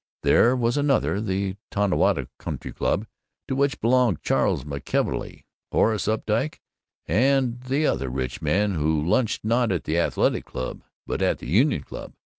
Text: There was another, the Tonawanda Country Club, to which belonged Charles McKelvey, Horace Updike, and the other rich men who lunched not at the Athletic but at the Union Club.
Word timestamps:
There 0.23 0.55
was 0.55 0.77
another, 0.77 1.21
the 1.21 1.57
Tonawanda 1.69 2.27
Country 2.39 2.73
Club, 2.73 3.05
to 3.47 3.55
which 3.55 3.79
belonged 3.79 4.23
Charles 4.23 4.63
McKelvey, 4.63 5.43
Horace 5.71 6.07
Updike, 6.07 6.59
and 7.05 7.61
the 7.61 7.85
other 7.85 8.09
rich 8.09 8.41
men 8.41 8.73
who 8.73 8.99
lunched 9.07 9.45
not 9.45 9.71
at 9.71 9.83
the 9.83 9.99
Athletic 9.99 10.53
but 10.53 11.21
at 11.21 11.37
the 11.37 11.45
Union 11.49 11.83
Club. 11.83 12.13